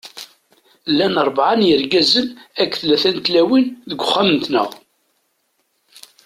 Llan 0.91 1.15
ṛebɛa 1.27 1.53
n 1.59 1.67
yirgazen 1.67 2.27
akked 2.61 2.77
tlata 2.79 3.09
n 3.15 3.17
tlawin 3.25 3.65
deg 3.89 3.99
uxxam-nteɣ. 4.03 4.69